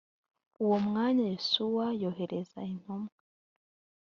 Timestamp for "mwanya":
0.87-1.23